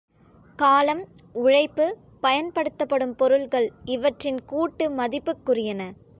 காலம், 0.59 1.03
உழைப்பு, 1.33 1.85
பயன்படுத்தப்படும் 2.19 3.15
பொருள்கள் 3.15 3.71
இவற்றின் 3.85 4.45
கூட்டு 4.45 4.89
மதிப்புக்குரியன. 4.89 5.81